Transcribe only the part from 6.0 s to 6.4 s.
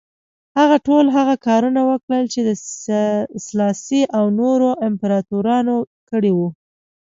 کړي